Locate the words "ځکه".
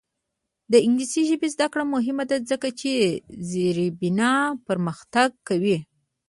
2.49-2.67